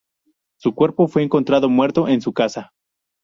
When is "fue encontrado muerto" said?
1.07-2.07